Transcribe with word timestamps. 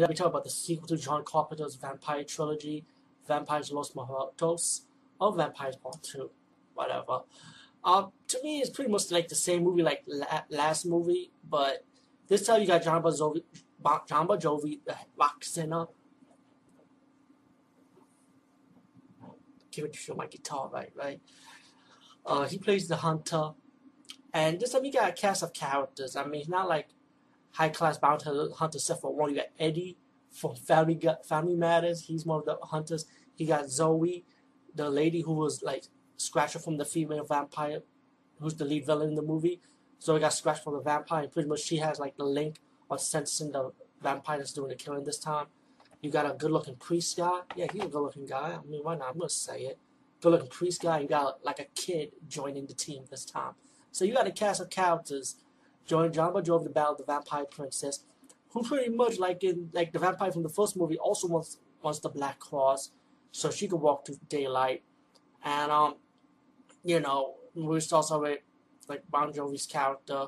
Going 0.00 0.08
to 0.08 0.14
be 0.14 0.16
talking 0.16 0.30
about 0.30 0.44
the 0.44 0.50
sequel 0.50 0.88
to 0.88 0.96
John 0.96 1.24
Carpenter's 1.24 1.74
vampire 1.74 2.24
trilogy, 2.24 2.86
Vampires 3.28 3.70
Los 3.70 3.94
Muertos, 3.94 4.86
or 5.20 5.36
Vampires 5.36 5.76
Part 5.76 6.02
2, 6.02 6.30
whatever. 6.72 7.20
Uh, 7.84 8.06
to 8.28 8.42
me, 8.42 8.60
it's 8.60 8.70
pretty 8.70 8.90
much 8.90 9.10
like 9.10 9.28
the 9.28 9.34
same 9.34 9.62
movie 9.62 9.82
like 9.82 10.02
la- 10.06 10.44
last 10.48 10.86
movie, 10.86 11.32
but 11.46 11.84
this 12.28 12.46
time 12.46 12.62
you 12.62 12.66
got 12.66 12.82
Jon 12.82 13.02
Bon 13.02 13.12
Jovi, 13.12 13.42
Jon 14.08 14.26
Bon 14.26 14.40
Jovi, 14.40 14.78
the 14.86 14.96
rock 15.18 15.44
singer. 15.44 15.84
Give 19.70 19.84
it 19.84 19.92
to 19.92 19.98
show 19.98 20.14
my 20.14 20.28
guitar, 20.28 20.70
right, 20.72 20.92
right? 20.96 21.20
Uh, 22.24 22.46
he 22.46 22.56
plays 22.56 22.88
the 22.88 22.96
hunter, 22.96 23.50
and 24.32 24.60
this 24.60 24.72
time 24.72 24.86
you 24.86 24.92
got 24.92 25.10
a 25.10 25.12
cast 25.12 25.42
of 25.42 25.52
characters. 25.52 26.16
I 26.16 26.24
mean, 26.24 26.40
it's 26.40 26.48
not 26.48 26.68
like 26.70 26.88
high 27.52 27.68
class 27.68 27.98
bounty 27.98 28.30
hunter 28.56 28.76
except 28.76 29.00
for 29.00 29.14
one. 29.14 29.30
You 29.30 29.36
got 29.36 29.46
Eddie 29.58 29.96
from 30.30 30.54
Family 30.54 31.00
Family 31.24 31.54
Matters. 31.54 32.02
He's 32.02 32.24
one 32.24 32.40
of 32.40 32.44
the 32.46 32.56
hunters. 32.66 33.06
He 33.34 33.46
got 33.46 33.70
Zoe, 33.70 34.24
the 34.74 34.90
lady 34.90 35.22
who 35.22 35.32
was 35.32 35.62
like 35.62 35.84
Scratcher 36.16 36.58
from 36.58 36.76
the 36.76 36.84
female 36.84 37.24
vampire, 37.24 37.80
who's 38.38 38.54
the 38.54 38.64
lead 38.64 38.86
villain 38.86 39.08
in 39.10 39.14
the 39.14 39.22
movie. 39.22 39.60
Zoe 40.02 40.20
got 40.20 40.32
scratched 40.32 40.64
from 40.64 40.74
the 40.74 40.80
vampire. 40.80 41.28
Pretty 41.28 41.48
much, 41.48 41.60
she 41.60 41.76
has 41.78 41.98
like 41.98 42.16
the 42.16 42.24
link 42.24 42.56
or 42.88 42.98
sensing 42.98 43.52
the 43.52 43.72
vampire 44.02 44.38
that's 44.38 44.52
doing 44.52 44.68
the 44.68 44.74
killing 44.74 45.04
this 45.04 45.18
time. 45.18 45.46
You 46.02 46.10
got 46.10 46.24
a 46.24 46.34
good-looking 46.34 46.76
priest 46.76 47.16
guy. 47.16 47.40
Yeah, 47.56 47.66
he's 47.70 47.84
a 47.84 47.88
good-looking 47.88 48.26
guy. 48.26 48.58
I 48.58 48.66
mean, 48.66 48.80
why 48.82 48.96
not? 48.96 49.10
I'm 49.10 49.18
gonna 49.18 49.28
say 49.28 49.62
it. 49.62 49.78
Good-looking 50.22 50.48
priest 50.48 50.82
guy. 50.82 51.00
You 51.00 51.08
got 51.08 51.44
like 51.44 51.58
a 51.58 51.66
kid 51.74 52.12
joining 52.28 52.66
the 52.66 52.74
team 52.74 53.04
this 53.10 53.24
time. 53.24 53.52
So 53.92 54.04
you 54.04 54.14
got 54.14 54.26
a 54.26 54.32
cast 54.32 54.60
of 54.60 54.70
characters 54.70 55.36
Jon 55.86 56.10
Bon 56.10 56.42
Jovi 56.42 56.64
the 56.64 56.70
Battle 56.70 56.92
of 56.92 56.98
the 56.98 57.04
Vampire 57.04 57.44
Princess, 57.44 58.04
who 58.50 58.62
pretty 58.62 58.90
much 58.90 59.18
like 59.18 59.42
in 59.44 59.70
like 59.72 59.92
the 59.92 59.98
vampire 59.98 60.32
from 60.32 60.42
the 60.42 60.48
first 60.48 60.76
movie 60.76 60.98
also 60.98 61.28
wants 61.28 61.58
wants 61.82 62.00
the 62.00 62.08
Black 62.08 62.38
Cross, 62.38 62.92
so 63.32 63.50
she 63.50 63.68
could 63.68 63.80
walk 63.80 64.04
to 64.04 64.16
daylight, 64.28 64.82
and 65.44 65.70
um, 65.70 65.96
you 66.84 67.00
know, 67.00 67.34
we 67.54 67.80
starts 67.80 68.10
with 68.10 68.38
like 68.88 69.02
Bon 69.10 69.32
Jovi's 69.32 69.66
character 69.66 70.26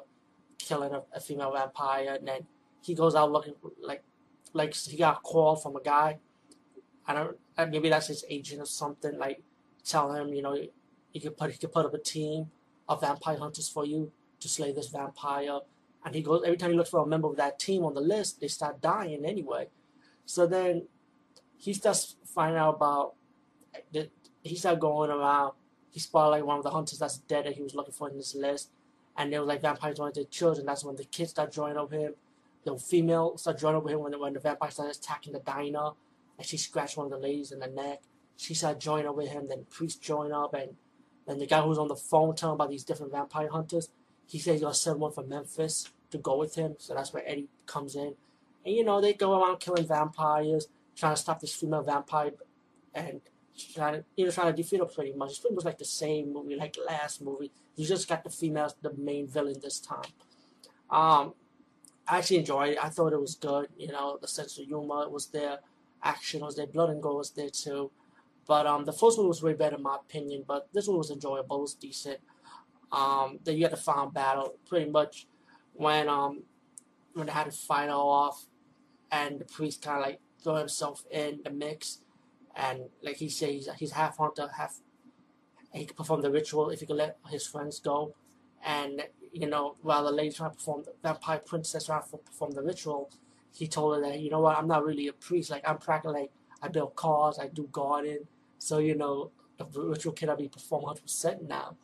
killing 0.59 0.92
a, 0.92 1.03
a 1.14 1.20
female 1.20 1.53
vampire, 1.53 2.16
and 2.19 2.27
then 2.27 2.47
he 2.81 2.94
goes 2.94 3.14
out 3.14 3.31
looking 3.31 3.55
like 3.81 4.03
like 4.53 4.75
he 4.75 4.97
got 4.97 5.19
a 5.19 5.20
call 5.20 5.56
from 5.56 5.77
a 5.77 5.83
guy. 5.83 6.19
I 7.06 7.14
don't 7.14 7.37
maybe 7.70 7.89
that's 7.89 8.09
his 8.09 8.25
agent 8.28 8.62
or 8.62 8.66
something. 8.66 9.19
Like 9.19 9.42
tell 9.84 10.12
him 10.12 10.33
you 10.33 10.42
know 10.42 10.56
he 11.12 11.20
could 11.20 11.37
put 11.37 11.50
he 11.50 11.59
could 11.59 11.72
put 11.72 11.87
up 11.87 11.94
a 11.94 11.98
team 11.98 12.50
of 12.89 13.00
vampire 13.00 13.39
hunters 13.39 13.69
for 13.69 13.84
you 13.84 14.12
to 14.43 14.48
slay 14.48 14.73
this 14.73 14.89
vampire. 14.89 15.61
And 16.05 16.15
he 16.15 16.23
goes 16.23 16.43
every 16.45 16.57
time 16.57 16.71
he 16.71 16.77
looks 16.77 16.91
for 16.91 17.03
a 17.03 17.07
member 17.07 17.29
of 17.29 17.37
that 17.37 17.59
team 17.59 17.85
on 17.85 17.95
the 17.95 18.01
list, 18.01 18.41
they 18.41 18.49
start 18.49 18.81
dying 18.81 19.25
anyway. 19.25 19.69
So 20.27 20.47
then 20.47 20.87
he 21.59 21.73
starts 21.73 22.17
finding 22.25 22.59
out 22.59 22.77
about 22.77 23.15
he 24.43 24.57
started 24.57 24.81
going 24.81 25.11
around. 25.11 25.53
He 25.91 26.01
spotted 26.01 26.31
like 26.31 26.45
one 26.45 26.59
of 26.59 26.65
the 26.65 26.71
hunters 26.71 26.99
that's 26.99 27.19
dead 27.19 27.47
that 27.47 27.55
he 27.55 27.62
was 27.62 27.75
looking 27.75 27.93
for 27.93 28.09
in 28.09 28.17
this 28.17 28.34
list. 28.34 28.71
And 29.16 29.33
there 29.33 29.41
was 29.41 29.49
like 29.49 29.61
vampires 29.61 29.99
joining 29.99 30.15
the 30.15 30.25
children. 30.25 30.66
That's 30.66 30.84
when 30.84 30.97
the 30.97 31.05
kids 31.05 31.31
start 31.31 31.53
joining 31.53 31.77
up 31.77 31.91
with 31.91 32.00
him. 32.00 32.15
The 32.65 32.77
female 32.78 33.37
start 33.37 33.59
joining 33.59 33.77
up 33.77 33.84
with 33.84 33.93
him 33.93 34.00
when, 34.00 34.19
when 34.19 34.33
the 34.33 34.41
vampire 34.41 34.71
started 34.71 34.97
attacking 34.97 35.34
the 35.34 35.41
diner. 35.41 35.91
And 36.39 36.47
she 36.47 36.56
scratched 36.56 36.97
one 36.97 37.06
of 37.06 37.12
the 37.12 37.19
ladies 37.19 37.53
in 37.53 37.59
the 37.59 37.66
neck. 37.66 38.03
She 38.37 38.55
started 38.55 38.81
joining 38.81 39.06
up 39.06 39.16
with 39.16 39.28
him. 39.28 39.49
Then 39.49 39.61
the 39.61 39.65
priest 39.66 40.03
joined 40.03 40.33
up. 40.33 40.55
And 40.55 40.72
then 41.27 41.39
the 41.39 41.47
guy 41.47 41.61
who 41.61 41.69
was 41.69 41.78
on 41.78 41.89
the 41.89 41.97
phone 41.97 42.34
telling 42.34 42.55
about 42.55 42.71
these 42.71 42.84
different 42.84 43.12
vampire 43.12 43.49
hunters 43.50 43.91
he 44.32 44.38
says 44.38 44.62
gonna 44.62 44.72
send 44.72 44.98
one 44.98 45.12
from 45.12 45.28
Memphis 45.28 45.91
to 46.10 46.16
go 46.16 46.38
with 46.38 46.54
him. 46.54 46.75
So 46.78 46.94
that's 46.94 47.12
where 47.12 47.22
Eddie 47.28 47.48
comes 47.66 47.94
in. 47.94 48.15
And 48.65 48.75
you 48.75 48.82
know, 48.82 48.98
they 48.98 49.12
go 49.12 49.38
around 49.38 49.60
killing 49.60 49.87
vampires, 49.87 50.69
trying 50.97 51.15
to 51.15 51.20
stop 51.20 51.38
this 51.38 51.54
female 51.54 51.82
vampire 51.82 52.31
and 52.94 53.21
trying 53.75 53.92
to 53.92 54.04
you 54.16 54.25
know 54.25 54.31
trying 54.31 54.50
to 54.50 54.56
defeat 54.56 54.81
her 54.81 54.87
pretty 54.87 55.12
much. 55.12 55.32
It's 55.32 55.38
pretty 55.38 55.54
much 55.54 55.66
like 55.66 55.76
the 55.76 55.84
same 55.84 56.32
movie, 56.32 56.56
like 56.56 56.78
last 56.87 57.21
movie. 57.21 57.53
You 57.76 57.87
just 57.87 58.09
got 58.09 58.25
the 58.25 58.31
females 58.31 58.75
the 58.81 58.94
main 58.94 59.28
villain 59.28 59.56
this 59.62 59.78
time. 59.78 60.10
Um 60.91 61.34
I 62.09 62.19
actually 62.19 62.38
enjoyed 62.38 62.71
it. 62.71 62.78
I 62.82 62.88
thought 62.88 63.12
it 63.12 63.21
was 63.21 63.34
good, 63.34 63.69
you 63.76 63.88
know, 63.88 64.19
the 64.19 64.28
sense 64.28 64.59
of 64.59 64.65
humor 64.65 65.10
was 65.10 65.26
there, 65.26 65.59
action 66.03 66.41
was 66.41 66.56
there, 66.56 66.66
blood 66.66 66.88
and 66.88 67.03
gore 67.03 67.19
was 67.19 67.32
there 67.32 67.50
too. 67.50 67.91
But 68.47 68.66
um 68.66 68.87
the 68.87 68.94
first 68.94 69.19
one 69.19 69.28
was 69.28 69.42
way 69.42 69.53
better 69.53 69.76
in 69.76 69.82
my 69.82 69.97
opinion, 69.97 70.44
but 70.48 70.69
this 70.72 70.88
one 70.88 70.97
was 70.97 71.10
enjoyable, 71.10 71.59
it 71.59 71.60
was 71.60 71.75
decent 71.75 72.19
um, 72.92 73.38
that 73.44 73.54
you 73.54 73.62
had 73.62 73.72
the 73.72 73.76
final 73.76 74.10
battle 74.10 74.54
pretty 74.69 74.91
much 74.91 75.26
when 75.72 76.08
um 76.08 76.42
when 77.14 77.26
they 77.26 77.32
had 77.32 77.48
the 77.48 77.53
final 77.53 78.08
off 78.08 78.47
and 79.10 79.38
the 79.38 79.44
priest 79.44 79.82
kind 79.82 79.98
of 79.98 80.06
like 80.06 80.20
throw 80.42 80.56
himself 80.56 81.04
in 81.10 81.41
the 81.44 81.50
mix. 81.50 81.98
And 82.54 82.80
like 83.03 83.16
he 83.16 83.28
says 83.28 83.69
he's 83.78 83.92
half 83.92 84.19
hunter 84.19 84.48
half 84.56 84.78
he 85.72 85.86
could 85.86 85.97
perform 85.97 86.20
the 86.20 86.30
ritual 86.30 86.69
if 86.69 86.80
he 86.80 86.86
could 86.86 86.97
let 86.97 87.16
his 87.30 87.47
friends 87.47 87.80
go. 87.80 88.14
And 88.64 89.03
you 89.32 89.47
know 89.47 89.76
while 89.82 90.04
the 90.04 90.10
lady 90.10 90.34
trying 90.34 90.50
to 90.50 90.56
perform 90.56 90.84
the 90.84 90.92
vampire 91.03 91.38
princess 91.38 91.86
trying 91.86 92.03
to 92.10 92.19
perform 92.19 92.53
the 92.53 92.62
ritual 92.62 93.10
he 93.54 93.66
told 93.66 93.97
her 93.97 94.03
that 94.03 94.20
you 94.20 94.30
know 94.30 94.41
what? 94.41 94.56
I'm 94.59 94.69
not 94.69 94.84
really 94.84 95.09
a 95.09 95.12
priest. 95.12 95.50
Like 95.50 95.66
i'm 95.66 95.78
practically 95.78 96.20
like 96.20 96.30
i 96.62 96.69
build 96.69 96.94
cars 96.94 97.38
i 97.38 97.48
do 97.48 97.69
garden. 97.72 98.26
So 98.59 98.78
you 98.78 98.94
know 98.94 99.30
the 99.59 99.66
ritual 99.80 100.12
cannot 100.12 100.38
be 100.38 100.48
performed 100.48 100.98
100% 100.98 101.48
now 101.48 101.76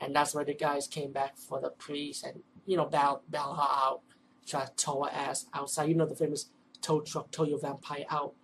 and 0.00 0.14
that's 0.14 0.34
where 0.34 0.44
the 0.44 0.54
guys 0.54 0.86
came 0.86 1.12
back 1.12 1.36
for 1.36 1.60
the 1.60 1.70
priest 1.70 2.24
and, 2.24 2.42
you 2.66 2.76
know, 2.76 2.86
bail, 2.86 3.22
bail 3.28 3.54
her 3.54 3.62
out, 3.62 4.00
try 4.46 4.64
to 4.64 4.72
tow 4.76 5.04
her 5.04 5.10
ass 5.10 5.46
outside. 5.52 5.88
You 5.88 5.94
know, 5.94 6.06
the 6.06 6.14
famous 6.14 6.50
tow 6.80 7.00
truck, 7.00 7.30
tow 7.30 7.44
your 7.44 7.58
vampire 7.58 8.04
out, 8.10 8.34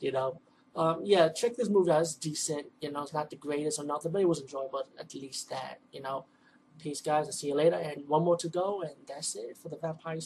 you 0.00 0.12
know. 0.12 0.40
Um, 0.76 1.02
yeah, 1.04 1.28
check 1.28 1.56
this 1.56 1.68
movie 1.68 1.90
out. 1.90 2.02
It's 2.02 2.14
decent. 2.14 2.66
You 2.80 2.90
know, 2.90 3.02
it's 3.02 3.12
not 3.12 3.30
the 3.30 3.36
greatest 3.36 3.78
or 3.78 3.84
nothing, 3.84 4.12
but 4.12 4.22
it 4.22 4.28
was 4.28 4.40
enjoyable. 4.40 4.82
At 4.98 5.14
least 5.14 5.50
that, 5.50 5.80
you 5.92 6.00
know. 6.00 6.26
Peace, 6.78 7.00
guys. 7.00 7.26
I'll 7.26 7.32
see 7.32 7.48
you 7.48 7.54
later. 7.54 7.76
And 7.76 8.08
one 8.08 8.24
more 8.24 8.36
to 8.38 8.48
go, 8.48 8.82
and 8.82 8.94
that's 9.06 9.36
it 9.36 9.56
for 9.56 9.68
the 9.68 9.76
vampires. 9.76 10.22